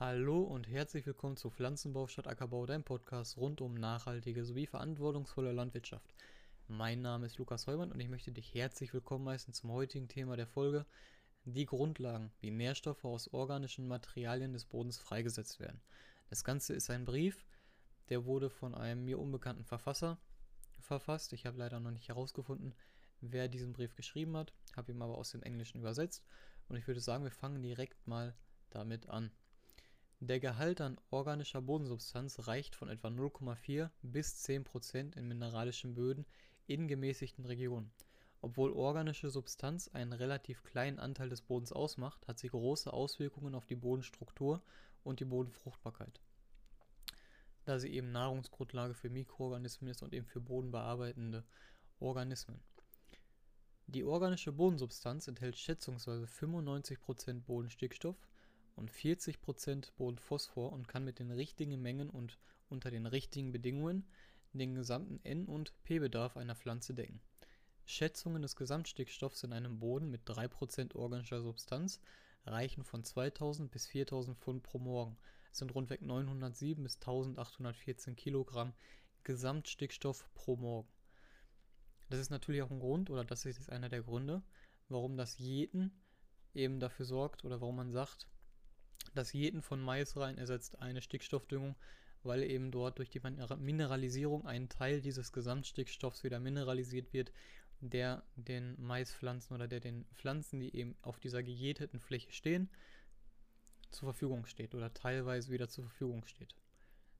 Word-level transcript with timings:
Hallo 0.00 0.40
und 0.42 0.66
herzlich 0.66 1.06
willkommen 1.06 1.36
zu 1.36 1.50
Pflanzenbau 1.50 2.08
statt 2.08 2.26
Ackerbau, 2.26 2.66
dein 2.66 2.82
Podcast 2.82 3.36
rund 3.36 3.60
um 3.60 3.74
nachhaltige 3.74 4.44
sowie 4.44 4.66
verantwortungsvolle 4.66 5.52
Landwirtschaft. 5.52 6.12
Mein 6.66 7.02
Name 7.02 7.26
ist 7.26 7.38
Lukas 7.38 7.68
Heumann 7.68 7.92
und 7.92 8.00
ich 8.00 8.08
möchte 8.08 8.32
dich 8.32 8.52
herzlich 8.52 8.92
willkommen 8.92 9.28
heißen 9.28 9.54
zum 9.54 9.70
heutigen 9.70 10.08
Thema 10.08 10.36
der 10.36 10.48
Folge, 10.48 10.86
die 11.44 11.66
Grundlagen, 11.66 12.32
wie 12.40 12.50
Nährstoffe 12.50 13.04
aus 13.04 13.32
organischen 13.32 13.86
Materialien 13.86 14.54
des 14.54 14.64
Bodens 14.64 14.98
freigesetzt 14.98 15.60
werden. 15.60 15.80
Das 16.30 16.42
Ganze 16.42 16.74
ist 16.74 16.90
ein 16.90 17.04
Brief, 17.04 17.44
der 18.10 18.24
wurde 18.24 18.50
von 18.50 18.74
einem 18.74 19.04
mir 19.04 19.18
unbekannten 19.18 19.64
Verfasser 19.64 20.18
verfasst. 20.80 21.32
Ich 21.32 21.46
habe 21.46 21.58
leider 21.58 21.80
noch 21.80 21.90
nicht 21.90 22.08
herausgefunden, 22.08 22.74
wer 23.20 23.48
diesen 23.48 23.72
Brief 23.72 23.94
geschrieben 23.94 24.36
hat, 24.36 24.52
habe 24.76 24.92
ihn 24.92 25.02
aber 25.02 25.16
aus 25.16 25.30
dem 25.30 25.42
Englischen 25.42 25.78
übersetzt 25.78 26.24
und 26.68 26.76
ich 26.76 26.86
würde 26.86 27.00
sagen, 27.00 27.24
wir 27.24 27.30
fangen 27.30 27.62
direkt 27.62 28.06
mal 28.06 28.34
damit 28.70 29.08
an. 29.08 29.30
Der 30.20 30.38
Gehalt 30.38 30.80
an 30.80 30.98
organischer 31.10 31.62
Bodensubstanz 31.62 32.46
reicht 32.46 32.76
von 32.76 32.88
etwa 32.88 33.08
0,4 33.08 33.88
bis 34.02 34.36
10 34.42 34.64
Prozent 34.64 35.16
in 35.16 35.26
mineralischen 35.26 35.94
Böden 35.94 36.26
in 36.66 36.88
gemäßigten 36.88 37.46
Regionen. 37.46 37.90
Obwohl 38.42 38.72
organische 38.72 39.30
Substanz 39.30 39.88
einen 39.88 40.12
relativ 40.12 40.62
kleinen 40.62 40.98
Anteil 40.98 41.28
des 41.28 41.42
Bodens 41.42 41.72
ausmacht, 41.72 42.26
hat 42.28 42.38
sie 42.38 42.48
große 42.48 42.92
Auswirkungen 42.92 43.54
auf 43.54 43.66
die 43.66 43.76
Bodenstruktur 43.76 44.62
und 45.04 45.20
die 45.20 45.24
Bodenfruchtbarkeit, 45.24 46.20
da 47.70 47.78
sie 47.78 47.88
eben 47.88 48.12
Nahrungsgrundlage 48.12 48.94
für 48.94 49.10
Mikroorganismen 49.10 49.90
ist 49.90 50.02
und 50.02 50.12
eben 50.12 50.26
für 50.26 50.40
bodenbearbeitende 50.40 51.44
Organismen. 51.98 52.60
Die 53.86 54.04
organische 54.04 54.52
Bodensubstanz 54.52 55.26
enthält 55.28 55.56
schätzungsweise 55.56 56.26
95% 56.26 57.40
Bodenstickstoff, 57.40 58.16
und 58.80 58.90
40% 58.90 59.90
Bodenphosphor 59.96 60.72
und 60.72 60.88
kann 60.88 61.04
mit 61.04 61.18
den 61.18 61.30
richtigen 61.30 61.80
Mengen 61.80 62.10
und 62.10 62.38
unter 62.68 62.90
den 62.90 63.06
richtigen 63.06 63.52
Bedingungen 63.52 64.04
den 64.52 64.74
gesamten 64.74 65.20
N- 65.22 65.46
und 65.46 65.72
P-Bedarf 65.84 66.36
einer 66.36 66.56
Pflanze 66.56 66.94
decken. 66.94 67.20
Schätzungen 67.84 68.42
des 68.42 68.56
Gesamtstickstoffs 68.56 69.44
in 69.44 69.52
einem 69.52 69.78
Boden 69.78 70.10
mit 70.10 70.28
3% 70.28 70.96
organischer 70.96 71.42
Substanz 71.42 72.00
reichen 72.46 72.84
von 72.84 73.04
2000 73.04 73.70
bis 73.70 73.86
4000 73.86 74.38
Pfund 74.38 74.62
pro 74.62 74.78
Morgen. 74.78 75.16
Sind 75.50 75.74
rundweg 75.74 76.02
907 76.02 76.82
bis 76.82 76.96
1814 76.96 78.16
Kilogramm 78.16 78.72
Gesamtstickstoff 79.24 80.28
pro 80.34 80.56
Morgen. 80.56 80.88
Das 82.08 82.20
ist 82.20 82.30
natürlich 82.30 82.62
auch 82.62 82.70
ein 82.70 82.80
Grund, 82.80 83.10
oder 83.10 83.24
das 83.24 83.44
ist 83.46 83.70
einer 83.70 83.88
der 83.88 84.02
Gründe, 84.02 84.42
warum 84.88 85.16
das 85.16 85.38
Jäten 85.38 85.92
eben 86.54 86.80
dafür 86.80 87.04
sorgt, 87.04 87.44
oder 87.44 87.60
warum 87.60 87.76
man 87.76 87.92
sagt, 87.92 88.26
das 89.14 89.32
Jäten 89.32 89.62
von 89.62 89.80
Mais 89.80 90.16
rein 90.16 90.38
ersetzt 90.38 90.78
eine 90.80 91.02
Stickstoffdüngung, 91.02 91.76
weil 92.22 92.42
eben 92.42 92.70
dort 92.70 92.98
durch 92.98 93.10
die 93.10 93.20
Mineralisierung 93.20 94.46
ein 94.46 94.68
Teil 94.68 95.00
dieses 95.00 95.32
Gesamtstickstoffs 95.32 96.22
wieder 96.22 96.38
mineralisiert 96.38 97.12
wird, 97.12 97.32
der 97.80 98.22
den 98.36 98.80
Maispflanzen 98.80 99.54
oder 99.54 99.68
der 99.68 99.80
den 99.80 100.04
Pflanzen, 100.14 100.60
die 100.60 100.74
eben 100.76 100.96
auf 101.02 101.18
dieser 101.18 101.42
gejäteten 101.42 101.98
Fläche 101.98 102.32
stehen, 102.32 102.68
zur 103.90 104.12
Verfügung 104.12 104.46
steht 104.46 104.74
oder 104.74 104.92
teilweise 104.92 105.50
wieder 105.50 105.68
zur 105.68 105.84
Verfügung 105.84 106.24
steht. 106.26 106.54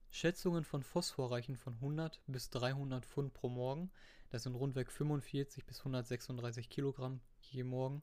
Schätzungen 0.09 0.63
von 0.63 0.83
Phosphor 0.83 1.31
reichen 1.31 1.55
von 1.55 1.75
100 1.75 2.21
bis 2.27 2.49
300 2.49 3.05
Pfund 3.05 3.33
pro 3.33 3.49
Morgen, 3.49 3.91
das 4.29 4.43
sind 4.43 4.55
rundweg 4.55 4.91
45 4.91 5.65
bis 5.65 5.79
136 5.79 6.69
Kilogramm 6.69 7.21
je 7.41 7.63
Morgen. 7.63 8.01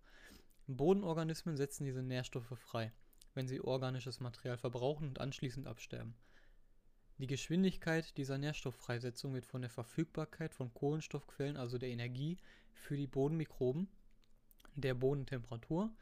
Bodenorganismen 0.66 1.56
setzen 1.56 1.84
diese 1.84 2.02
Nährstoffe 2.02 2.58
frei 2.58 2.92
wenn 3.38 3.46
sie 3.46 3.60
organisches 3.60 4.18
Material 4.18 4.58
verbrauchen 4.58 5.06
und 5.06 5.20
anschließend 5.20 5.68
absterben. 5.68 6.16
Die 7.18 7.28
Geschwindigkeit 7.28 8.16
dieser 8.16 8.36
Nährstofffreisetzung 8.36 9.32
wird 9.32 9.46
von 9.46 9.60
der 9.60 9.70
Verfügbarkeit 9.70 10.54
von 10.54 10.74
Kohlenstoffquellen, 10.74 11.56
also 11.56 11.78
der 11.78 11.88
Energie 11.88 12.38
für 12.72 12.96
die 12.96 13.06
Bodenmikroben, 13.06 13.88
der 14.74 14.94
Bodentemperatur, 14.94 15.92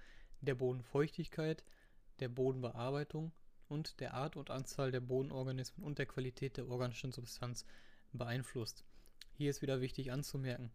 der 0.41 0.55
Bodenfeuchtigkeit, 0.55 1.63
der 2.21 2.29
Bodenbearbeitung 2.29 3.33
und 3.69 4.01
der 4.01 4.15
Art 4.15 4.37
und 4.37 4.51
Anzahl 4.51 4.91
der 4.91 5.01
Bodenorganismen 5.01 5.85
und 5.85 5.99
der 5.99 6.07
Qualität 6.07 6.57
der 6.57 6.69
organischen 6.69 7.13
Substanz 7.13 7.65
beeinflusst. 8.13 8.85
Hier 9.33 9.51
ist 9.51 9.63
wieder 9.63 9.81
wichtig 9.81 10.13
anzumerken, 10.13 10.71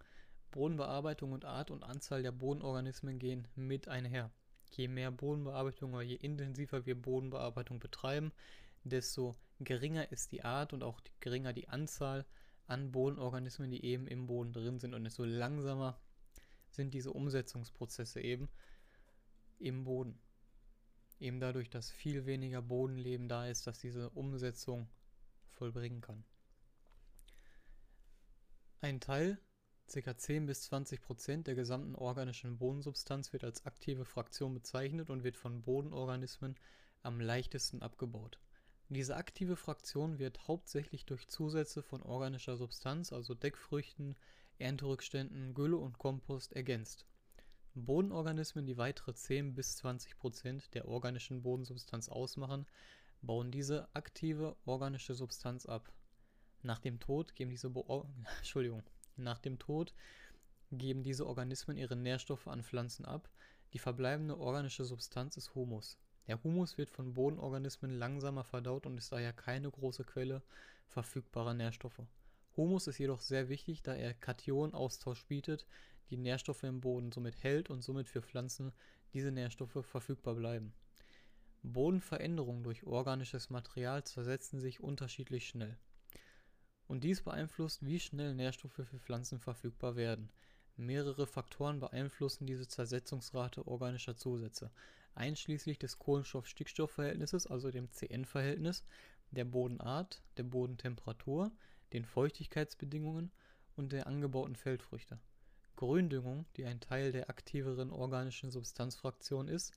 Bodenbearbeitung 0.51 1.31
und 1.31 1.45
Art 1.45 1.71
und 1.71 1.83
Anzahl 1.83 2.23
der 2.23 2.31
Bodenorganismen 2.31 3.19
gehen 3.19 3.47
mit 3.55 3.87
einher 3.87 4.31
je 4.77 4.87
mehr 4.87 5.11
Bodenbearbeitung 5.11 5.93
oder 5.93 6.03
je 6.03 6.15
intensiver 6.15 6.85
wir 6.85 6.99
Bodenbearbeitung 6.99 7.79
betreiben, 7.79 8.31
desto 8.83 9.35
geringer 9.59 10.11
ist 10.11 10.31
die 10.31 10.43
Art 10.43 10.73
und 10.73 10.83
auch 10.83 11.01
geringer 11.19 11.53
die 11.53 11.69
Anzahl 11.69 12.25
an 12.67 12.91
Bodenorganismen, 12.91 13.69
die 13.69 13.83
eben 13.83 14.07
im 14.07 14.27
Boden 14.27 14.53
drin 14.53 14.79
sind 14.79 14.93
und 14.93 15.03
desto 15.03 15.25
langsamer 15.25 15.99
sind 16.69 16.93
diese 16.93 17.11
Umsetzungsprozesse 17.11 18.21
eben 18.21 18.49
im 19.59 19.83
Boden. 19.83 20.17
Eben 21.21 21.39
dadurch, 21.39 21.69
dass 21.69 21.91
viel 21.91 22.25
weniger 22.25 22.61
Bodenleben 22.61 23.29
da 23.29 23.47
ist, 23.47 23.67
dass 23.67 23.79
diese 23.79 24.09
Umsetzung 24.09 24.89
vollbringen 25.49 26.01
kann. 26.01 26.25
Ein 28.81 28.99
Teil 28.99 29.39
Ca. 29.93 30.17
10 30.17 30.47
bis 30.47 30.63
20 30.63 31.01
Prozent 31.01 31.47
der 31.47 31.53
gesamten 31.53 31.95
organischen 31.95 32.57
Bodensubstanz 32.57 33.33
wird 33.33 33.43
als 33.43 33.65
aktive 33.65 34.05
Fraktion 34.05 34.55
bezeichnet 34.55 35.11
und 35.11 35.23
wird 35.23 35.37
von 35.37 35.61
Bodenorganismen 35.61 36.55
am 37.03 37.19
leichtesten 37.19 37.83
abgebaut. 37.83 38.39
Diese 38.89 39.15
aktive 39.15 39.57
Fraktion 39.57 40.17
wird 40.17 40.47
hauptsächlich 40.47 41.05
durch 41.05 41.27
Zusätze 41.27 41.83
von 41.83 42.01
organischer 42.01 42.57
Substanz, 42.57 43.13
also 43.13 43.35
Deckfrüchten, 43.35 44.15
Ernterückständen, 44.57 45.53
Gülle 45.53 45.77
und 45.77 45.99
Kompost 45.99 46.53
ergänzt. 46.53 47.05
Bodenorganismen, 47.73 48.65
die 48.65 48.77
weitere 48.77 49.13
10 49.13 49.55
bis 49.55 49.77
20 49.77 50.17
Prozent 50.17 50.73
der 50.73 50.87
organischen 50.87 51.41
Bodensubstanz 51.41 52.09
ausmachen, 52.09 52.65
bauen 53.21 53.51
diese 53.51 53.87
aktive 53.95 54.55
organische 54.65 55.13
Substanz 55.13 55.65
ab. 55.65 55.91
Nach 56.63 56.79
dem 56.79 56.99
Tod 56.99 57.35
geben 57.35 57.49
diese 57.49 57.69
Bo 57.69 58.07
Entschuldigung, 58.37 58.83
nach 59.15 59.39
dem 59.39 59.57
Tod 59.57 59.93
geben 60.71 61.03
diese 61.03 61.25
Organismen 61.27 61.77
ihre 61.77 61.95
Nährstoffe 61.95 62.47
an 62.47 62.63
Pflanzen 62.63 63.05
ab. 63.05 63.29
Die 63.73 63.79
verbleibende 63.79 64.37
organische 64.37 64.83
Substanz 64.83 65.37
ist 65.37 65.55
Humus. 65.55 65.97
Der 66.27 66.43
Humus 66.43 66.77
wird 66.77 66.89
von 66.89 67.13
Bodenorganismen 67.13 67.91
langsamer 67.91 68.43
verdaut 68.43 68.85
und 68.85 68.97
ist 68.97 69.11
daher 69.11 69.33
keine 69.33 69.71
große 69.71 70.03
Quelle 70.03 70.41
verfügbarer 70.87 71.53
Nährstoffe. 71.53 72.01
Humus 72.57 72.87
ist 72.87 72.97
jedoch 72.97 73.21
sehr 73.21 73.49
wichtig, 73.49 73.81
da 73.81 73.95
er 73.95 74.13
Kationaustausch 74.13 75.25
bietet, 75.25 75.65
die 76.11 76.17
Nährstoffe 76.17 76.63
im 76.63 76.81
Boden 76.81 77.11
somit 77.11 77.41
hält 77.41 77.69
und 77.69 77.81
somit 77.81 78.07
für 78.07 78.21
Pflanzen 78.21 78.71
diese 79.13 79.31
Nährstoffe 79.31 79.85
verfügbar 79.85 80.35
bleiben. 80.35 80.73
Bodenveränderungen 81.63 82.63
durch 82.63 82.83
organisches 82.83 83.49
Material 83.49 84.03
zersetzen 84.03 84.59
sich 84.59 84.81
unterschiedlich 84.81 85.47
schnell 85.47 85.77
und 86.91 87.05
dies 87.05 87.21
beeinflusst, 87.21 87.85
wie 87.85 88.01
schnell 88.01 88.35
Nährstoffe 88.35 88.73
für 88.73 88.99
Pflanzen 88.99 89.39
verfügbar 89.39 89.95
werden. 89.95 90.29
Mehrere 90.75 91.25
Faktoren 91.25 91.79
beeinflussen 91.79 92.45
diese 92.45 92.67
Zersetzungsrate 92.67 93.65
organischer 93.65 94.17
Zusätze, 94.17 94.71
einschließlich 95.15 95.79
des 95.79 95.99
Kohlenstoff-Stickstoff-Verhältnisses, 95.99 97.47
also 97.47 97.71
dem 97.71 97.89
CN-Verhältnis, 97.91 98.83
der 99.31 99.45
Bodenart, 99.45 100.21
der 100.35 100.43
Bodentemperatur, 100.43 101.53
den 101.93 102.03
Feuchtigkeitsbedingungen 102.03 103.31
und 103.77 103.93
der 103.93 104.07
angebauten 104.07 104.57
Feldfrüchte. 104.57 105.17
Gründüngung, 105.81 106.45
die 106.57 106.65
ein 106.65 106.79
Teil 106.79 107.11
der 107.11 107.31
aktiveren 107.31 107.89
organischen 107.89 108.51
Substanzfraktion 108.51 109.47
ist, 109.47 109.73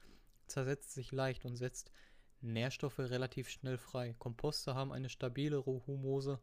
zersetzt 0.46 0.92
sich 0.92 1.12
leicht 1.12 1.46
und 1.46 1.56
setzt 1.56 1.90
Nährstoffe 2.42 2.98
relativ 2.98 3.48
schnell 3.48 3.78
frei. 3.78 4.14
Komposte 4.18 4.74
haben 4.74 4.92
eine 4.92 5.08
stabilere 5.08 5.64
Humose 5.86 6.40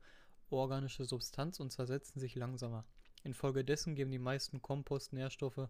organische 0.49 1.05
Substanz 1.05 1.59
und 1.59 1.69
zersetzen 1.69 2.19
sich 2.19 2.33
langsamer. 2.33 2.85
Infolgedessen 3.23 3.93
geben 3.93 4.09
die 4.09 4.17
meisten 4.17 4.63
Kompost 4.63 5.13
Nährstoffe 5.13 5.69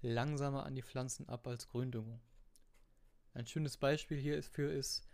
langsamer 0.00 0.64
an 0.64 0.76
die 0.76 0.84
Pflanzen 0.84 1.28
ab 1.28 1.48
als 1.48 1.66
Gründüngung. 1.66 2.20
Ein 3.34 3.48
schönes 3.48 3.78
Beispiel 3.78 4.18
hierfür 4.18 4.70
ist 4.70 5.08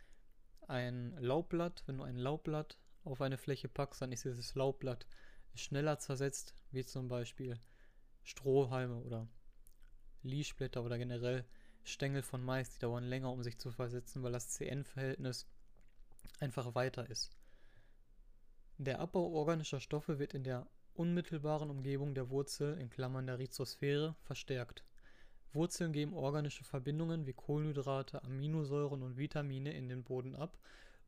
ein 0.68 1.16
Laubblatt. 1.20 1.82
Wenn 1.86 1.96
du 1.96 2.04
ein 2.04 2.18
Laubblatt 2.18 2.76
auf 3.02 3.22
eine 3.22 3.38
Fläche 3.38 3.68
packst, 3.68 4.02
dann 4.02 4.12
ist 4.12 4.26
dieses 4.26 4.54
Laubblatt 4.54 5.06
schneller 5.54 5.98
zersetzt, 5.98 6.54
wie 6.70 6.84
zum 6.84 7.08
Beispiel 7.08 7.58
Strohhalme 8.24 8.96
oder 8.96 9.28
Lischblätter 10.22 10.82
oder 10.82 10.98
generell 10.98 11.44
Stängel 11.84 12.22
von 12.22 12.42
Mais, 12.42 12.70
die 12.70 12.78
dauern 12.78 13.04
länger, 13.04 13.30
um 13.30 13.42
sich 13.42 13.58
zu 13.58 13.70
versetzen, 13.70 14.22
weil 14.22 14.32
das 14.32 14.48
CN-Verhältnis 14.50 15.46
einfach 16.40 16.74
weiter 16.74 17.08
ist. 17.08 17.36
Der 18.78 18.98
Abbau 18.98 19.30
organischer 19.30 19.80
Stoffe 19.80 20.18
wird 20.18 20.34
in 20.34 20.42
der 20.42 20.66
unmittelbaren 20.94 21.70
Umgebung 21.70 22.14
der 22.14 22.30
Wurzel 22.30 22.78
in 22.78 22.90
Klammern 22.90 23.26
der 23.26 23.38
Rhizosphäre 23.38 24.16
verstärkt. 24.22 24.84
Wurzeln 25.52 25.92
geben 25.92 26.14
organische 26.14 26.64
Verbindungen 26.64 27.26
wie 27.26 27.32
Kohlenhydrate, 27.32 28.24
Aminosäuren 28.24 29.02
und 29.02 29.16
Vitamine 29.16 29.72
in 29.72 29.88
den 29.88 30.02
Boden 30.02 30.34
ab 30.34 30.58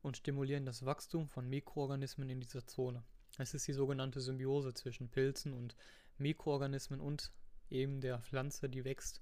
und 0.01 0.15
stimulieren 0.15 0.65
das 0.65 0.85
Wachstum 0.85 1.27
von 1.27 1.49
Mikroorganismen 1.49 2.29
in 2.29 2.39
dieser 2.39 2.65
Zone. 2.65 3.03
Es 3.37 3.53
ist 3.53 3.67
die 3.67 3.73
sogenannte 3.73 4.21
Symbiose 4.21 4.73
zwischen 4.73 5.09
Pilzen 5.09 5.53
und 5.53 5.75
Mikroorganismen 6.17 6.99
und 6.99 7.31
eben 7.69 8.01
der 8.01 8.19
Pflanze, 8.19 8.69
die 8.69 8.85
wächst. 8.85 9.21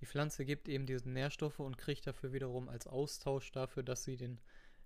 Die 0.00 0.06
Pflanze 0.06 0.44
gibt 0.44 0.68
eben 0.68 0.86
diese 0.86 1.08
Nährstoffe 1.08 1.60
und 1.60 1.76
kriegt 1.76 2.06
dafür 2.06 2.32
wiederum 2.32 2.68
als 2.68 2.86
Austausch 2.86 3.52
dafür, 3.52 3.82
dass 3.82 4.04
sie 4.04 4.16
den 4.16 4.40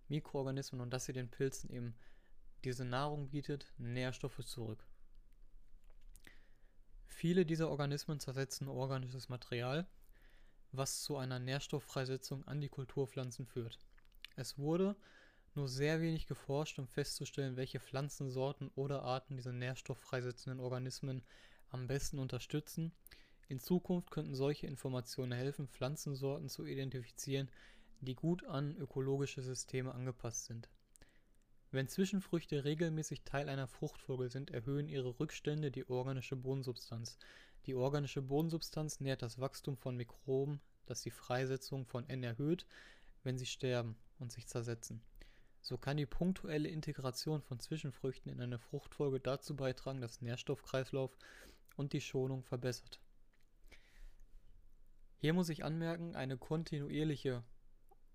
Mikroorganismen 0.09 0.81
und 0.81 0.91
dass 0.91 1.05
sie 1.05 1.13
den 1.13 1.31
Pilzen 1.31 1.71
eben 1.71 1.95
diese 2.65 2.85
Nahrung 2.85 3.31
bietet, 3.31 3.73
Nährstoffe 3.79 4.45
zurück. 4.45 4.85
Viele 7.07 7.47
dieser 7.47 7.71
Organismen 7.71 8.19
zersetzen 8.19 8.69
organisches 8.69 9.29
Material, 9.29 9.87
was 10.73 11.03
zu 11.03 11.17
einer 11.17 11.39
Nährstofffreisetzung 11.39 12.47
an 12.49 12.61
die 12.61 12.69
Kulturpflanzen 12.69 13.47
führt. 13.47 13.79
Es 14.37 14.59
wurde 14.59 14.97
nur 15.57 15.69
sehr 15.69 16.01
wenig 16.01 16.27
geforscht, 16.27 16.79
um 16.79 16.87
festzustellen, 16.87 17.57
welche 17.57 17.81
Pflanzensorten 17.81 18.71
oder 18.75 19.03
Arten 19.03 19.37
diese 19.37 19.53
nährstofffreisetzenden 19.53 20.61
Organismen 20.61 21.23
am 21.71 21.87
besten 21.87 22.19
unterstützen. 22.19 22.93
In 23.49 23.59
Zukunft 23.59 24.11
könnten 24.11 24.35
solche 24.35 24.67
Informationen 24.67 25.33
helfen, 25.33 25.69
Pflanzensorten 25.69 26.49
zu 26.49 26.65
identifizieren, 26.65 27.51
die 28.01 28.15
gut 28.15 28.45
an 28.45 28.77
ökologische 28.77 29.43
Systeme 29.43 29.95
angepasst 29.95 30.47
sind. 30.47 30.69
Wenn 31.71 31.89
Zwischenfrüchte 31.89 32.65
regelmäßig 32.65 33.23
Teil 33.25 33.49
einer 33.49 33.67
Fruchtfolge 33.67 34.29
sind, 34.29 34.51
erhöhen 34.51 34.89
ihre 34.89 35.19
Rückstände 35.19 35.71
die 35.71 35.89
organische 35.89 36.37
Bodensubstanz. 36.37 37.19
Die 37.67 37.75
organische 37.75 38.23
Bodensubstanz 38.23 39.01
nährt 39.01 39.23
das 39.23 39.41
Wachstum 39.41 39.77
von 39.77 39.97
Mikroben, 39.97 40.61
das 40.87 41.03
die 41.03 41.11
Freisetzung 41.11 41.87
von 41.87 42.09
N 42.09 42.23
erhöht, 42.23 42.67
wenn 43.25 43.39
sie 43.39 43.47
sterben 43.47 43.97
und 44.19 44.31
sich 44.31 44.47
zersetzen. 44.47 45.03
So 45.65 45.79
kann 45.79 45.97
die 45.97 46.05
punktuelle 46.05 46.69
Integration 46.69 47.41
von 47.41 47.59
Zwischenfrüchten 47.59 48.31
in 48.31 48.39
eine 48.41 48.59
Fruchtfolge 48.59 49.19
dazu 49.19 49.57
beitragen, 49.57 50.03
dass 50.03 50.21
Nährstoffkreislauf 50.21 51.17
und 51.77 51.95
die 51.95 52.03
Schonung 52.03 52.45
verbessert. 52.45 53.01
Hier 55.17 55.33
muss 55.33 55.49
ich 55.49 55.65
anmerken, 55.65 56.17
eine 56.17 56.37
kontinuierliche 56.37 57.43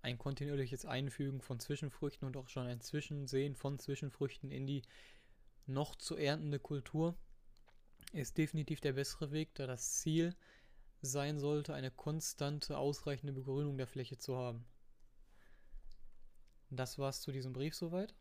ein 0.02 0.16
kontinuierliches 0.16 0.86
Einfügen 0.86 1.42
von 1.42 1.60
Zwischenfrüchten 1.60 2.26
und 2.26 2.36
auch 2.36 2.48
schon 2.48 2.66
ein 2.66 2.80
Zwischensehen 2.80 3.54
von 3.54 3.78
Zwischenfrüchten 3.78 4.50
in 4.50 4.66
die 4.66 4.82
noch 5.66 5.94
zu 5.96 6.16
erntende 6.16 6.58
Kultur 6.58 7.14
ist 8.12 8.38
definitiv 8.38 8.80
der 8.80 8.94
bessere 8.94 9.30
Weg, 9.30 9.54
da 9.56 9.66
das 9.66 9.98
Ziel 9.98 10.34
sein 11.02 11.38
sollte, 11.38 11.74
eine 11.74 11.90
konstante, 11.90 12.78
ausreichende 12.78 13.32
Begrünung 13.32 13.76
der 13.76 13.86
Fläche 13.86 14.18
zu 14.18 14.36
haben. 14.36 14.64
Das 16.70 16.98
war's 16.98 17.20
zu 17.20 17.32
diesem 17.32 17.52
Brief 17.52 17.74
soweit. 17.74 18.14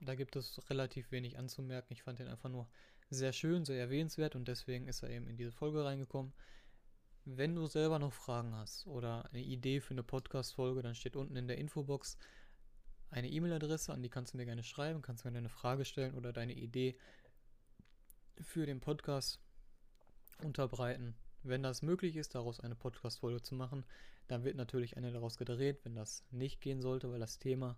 Da 0.00 0.14
gibt 0.14 0.36
es 0.36 0.60
relativ 0.70 1.10
wenig 1.10 1.38
anzumerken. 1.38 1.92
Ich 1.92 2.02
fand 2.02 2.20
ihn 2.20 2.28
einfach 2.28 2.48
nur 2.48 2.68
sehr 3.10 3.32
schön, 3.32 3.64
sehr 3.64 3.80
erwähnenswert 3.80 4.36
und 4.36 4.46
deswegen 4.46 4.86
ist 4.86 5.02
er 5.02 5.10
eben 5.10 5.26
in 5.26 5.36
diese 5.36 5.50
Folge 5.50 5.84
reingekommen. 5.84 6.32
Wenn 7.24 7.54
du 7.54 7.66
selber 7.66 7.98
noch 7.98 8.12
Fragen 8.12 8.54
hast 8.54 8.86
oder 8.86 9.26
eine 9.26 9.42
Idee 9.42 9.80
für 9.80 9.92
eine 9.92 10.02
Podcast-Folge, 10.02 10.82
dann 10.82 10.94
steht 10.94 11.16
unten 11.16 11.36
in 11.36 11.48
der 11.48 11.58
Infobox 11.58 12.16
eine 13.10 13.28
E-Mail-Adresse, 13.28 13.92
an 13.92 14.02
die 14.02 14.10
kannst 14.10 14.34
du 14.34 14.36
mir 14.36 14.44
gerne 14.44 14.62
schreiben, 14.62 15.02
kannst 15.02 15.24
mir 15.24 15.36
eine 15.36 15.48
Frage 15.48 15.84
stellen 15.84 16.14
oder 16.14 16.32
deine 16.32 16.52
Idee 16.52 16.96
für 18.40 18.66
den 18.66 18.80
Podcast 18.80 19.40
unterbreiten. 20.42 21.16
Wenn 21.42 21.62
das 21.62 21.82
möglich 21.82 22.16
ist, 22.16 22.34
daraus 22.34 22.60
eine 22.60 22.74
Podcast-Folge 22.74 23.42
zu 23.42 23.54
machen, 23.54 23.84
dann 24.26 24.44
wird 24.44 24.56
natürlich 24.56 24.96
eine 24.96 25.12
daraus 25.12 25.36
gedreht. 25.36 25.80
Wenn 25.84 25.94
das 25.94 26.24
nicht 26.30 26.60
gehen 26.60 26.80
sollte, 26.80 27.10
weil 27.10 27.20
das 27.20 27.38
Thema 27.38 27.76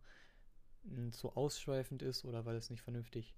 zu 1.12 1.36
ausschweifend 1.36 2.02
ist 2.02 2.24
oder 2.24 2.46
weil 2.46 2.56
es 2.56 2.70
nicht 2.70 2.82
vernünftig, 2.82 3.34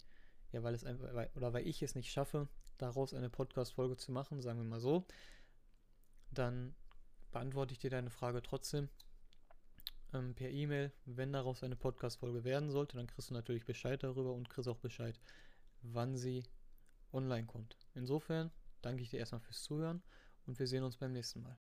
ja, 0.53 0.63
weil 0.63 0.75
es 0.75 0.85
einfach, 0.85 1.09
oder 1.35 1.53
weil 1.53 1.67
ich 1.67 1.83
es 1.83 1.95
nicht 1.95 2.11
schaffe, 2.11 2.49
daraus 2.79 3.15
eine 3.15 3.31
Podcast-Folge 3.31 3.97
zu 3.97 4.13
machen, 4.13 4.41
sagen 4.41 4.61
wir 4.61 4.69
mal 4.69 4.81
so, 4.81 5.05
dann 6.31 6.75
beantworte 7.33 7.73
ich 7.73 7.79
dir 7.79 7.91
deine 7.91 8.11
Frage 8.11 8.43
trotzdem 8.43 8.89
ähm, 10.13 10.35
per 10.35 10.51
E-Mail. 10.51 10.93
Wenn 11.05 11.33
daraus 11.33 11.63
eine 11.63 11.77
Podcast-Folge 11.77 12.45
werden 12.45 12.71
sollte, 12.71 12.97
dann 12.97 13.07
kriegst 13.07 13.31
du 13.31 13.35
natürlich 13.35 13.65
Bescheid 13.65 14.03
darüber 14.03 14.33
und 14.33 14.49
kriegst 14.49 14.69
auch 14.69 14.79
Bescheid, 14.79 15.19
wann 15.83 16.17
sie 16.17 16.45
online 17.13 17.47
kommt. 17.47 17.77
Insofern 17.95 18.51
danke 18.83 19.03
ich 19.03 19.11
dir 19.11 19.21
erstmal 19.21 19.41
fürs 19.41 19.63
Zuhören 19.63 20.03
und 20.47 20.59
wir 20.59 20.67
sehen 20.67 20.85
uns 20.85 20.97
beim 20.97 21.13
nächsten 21.13 21.43
Mal. 21.43 21.57